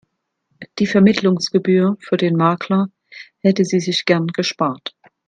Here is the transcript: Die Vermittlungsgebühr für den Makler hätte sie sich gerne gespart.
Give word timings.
Die 0.79 0.87
Vermittlungsgebühr 0.87 1.95
für 1.99 2.17
den 2.17 2.35
Makler 2.35 2.87
hätte 3.41 3.65
sie 3.65 3.79
sich 3.79 4.05
gerne 4.05 4.31
gespart. 4.33 4.95